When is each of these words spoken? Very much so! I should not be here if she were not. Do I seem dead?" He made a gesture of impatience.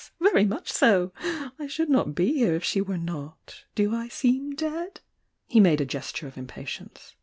Very 0.19 0.45
much 0.45 0.71
so! 0.71 1.13
I 1.59 1.67
should 1.67 1.87
not 1.87 2.15
be 2.15 2.33
here 2.33 2.55
if 2.55 2.63
she 2.63 2.81
were 2.81 2.97
not. 2.97 3.65
Do 3.75 3.93
I 3.95 4.07
seem 4.07 4.55
dead?" 4.55 4.99
He 5.45 5.59
made 5.59 5.79
a 5.79 5.85
gesture 5.85 6.25
of 6.25 6.39
impatience. 6.39 7.13